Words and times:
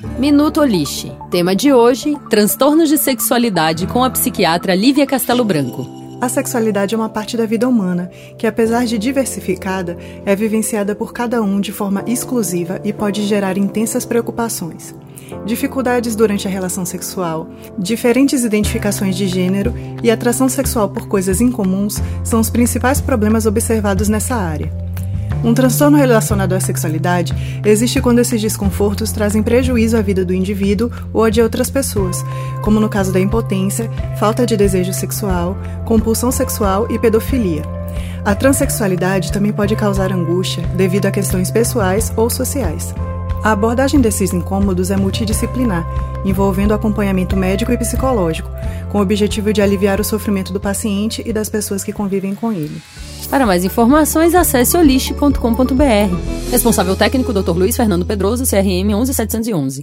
Minuto 0.00 0.60
Olixe. 0.60 1.10
Tema 1.28 1.56
de 1.56 1.72
hoje: 1.72 2.16
transtornos 2.30 2.88
de 2.88 2.96
sexualidade 2.96 3.84
com 3.88 4.04
a 4.04 4.10
psiquiatra 4.10 4.72
Lívia 4.72 5.04
Castelo 5.04 5.44
Branco. 5.44 5.88
A 6.20 6.28
sexualidade 6.28 6.94
é 6.94 6.98
uma 6.98 7.08
parte 7.08 7.36
da 7.36 7.44
vida 7.46 7.68
humana 7.68 8.08
que, 8.38 8.46
apesar 8.46 8.86
de 8.86 8.96
diversificada, 8.96 9.98
é 10.24 10.36
vivenciada 10.36 10.94
por 10.94 11.12
cada 11.12 11.42
um 11.42 11.60
de 11.60 11.72
forma 11.72 12.04
exclusiva 12.06 12.80
e 12.84 12.92
pode 12.92 13.26
gerar 13.26 13.58
intensas 13.58 14.04
preocupações. 14.04 14.94
Dificuldades 15.44 16.14
durante 16.14 16.46
a 16.46 16.50
relação 16.50 16.84
sexual, 16.86 17.48
diferentes 17.76 18.44
identificações 18.44 19.16
de 19.16 19.26
gênero 19.26 19.74
e 20.00 20.12
atração 20.12 20.48
sexual 20.48 20.88
por 20.88 21.08
coisas 21.08 21.40
incomuns 21.40 22.00
são 22.22 22.38
os 22.38 22.48
principais 22.48 23.00
problemas 23.00 23.46
observados 23.46 24.08
nessa 24.08 24.36
área. 24.36 24.87
Um 25.42 25.54
transtorno 25.54 25.96
relacionado 25.96 26.52
à 26.52 26.60
sexualidade 26.60 27.32
existe 27.64 28.00
quando 28.00 28.18
esses 28.18 28.40
desconfortos 28.40 29.12
trazem 29.12 29.42
prejuízo 29.42 29.96
à 29.96 30.02
vida 30.02 30.24
do 30.24 30.34
indivíduo 30.34 30.90
ou 31.12 31.22
a 31.22 31.30
de 31.30 31.40
outras 31.40 31.70
pessoas, 31.70 32.24
como 32.60 32.80
no 32.80 32.88
caso 32.88 33.12
da 33.12 33.20
impotência, 33.20 33.88
falta 34.18 34.44
de 34.44 34.56
desejo 34.56 34.92
sexual, 34.92 35.56
compulsão 35.84 36.32
sexual 36.32 36.90
e 36.90 36.98
pedofilia. 36.98 37.62
A 38.24 38.34
transexualidade 38.34 39.32
também 39.32 39.52
pode 39.52 39.76
causar 39.76 40.12
angústia 40.12 40.66
devido 40.76 41.06
a 41.06 41.10
questões 41.10 41.50
pessoais 41.50 42.12
ou 42.16 42.28
sociais. 42.28 42.92
A 43.44 43.52
abordagem 43.52 44.00
desses 44.00 44.32
incômodos 44.32 44.90
é 44.90 44.96
multidisciplinar, 44.96 45.86
envolvendo 46.24 46.74
acompanhamento 46.74 47.36
médico 47.36 47.70
e 47.70 47.78
psicológico, 47.78 48.50
com 48.90 48.98
o 48.98 49.02
objetivo 49.02 49.52
de 49.52 49.62
aliviar 49.62 50.00
o 50.00 50.04
sofrimento 50.04 50.52
do 50.52 50.58
paciente 50.58 51.22
e 51.24 51.32
das 51.32 51.48
pessoas 51.48 51.84
que 51.84 51.92
convivem 51.92 52.34
com 52.34 52.52
ele. 52.52 52.82
Para 53.26 53.44
mais 53.44 53.64
informações, 53.64 54.34
acesse 54.34 54.76
oliste.com.br. 54.76 56.50
Responsável 56.50 56.96
técnico 56.96 57.32
Dr. 57.32 57.50
Luiz 57.50 57.76
Fernando 57.76 58.06
Pedroso, 58.06 58.44
CRM 58.44 58.94
11711. 58.94 59.76